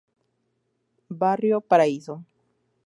[1.21, 2.15] Barrio: Paraíso.